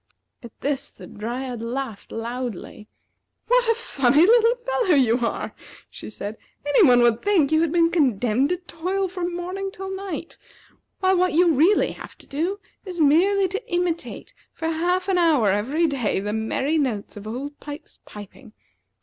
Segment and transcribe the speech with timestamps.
[0.41, 2.87] At this the Dryad laughed loudly.
[3.47, 5.53] "What a funny little fellow you are!"
[5.91, 6.39] she said.
[6.65, 10.39] "Any one would think you had been condemned to toil from morning till night;
[11.01, 15.49] while what you really have to do is merely to imitate for half an hour
[15.51, 18.53] every day the merry notes of Old Pipes's piping.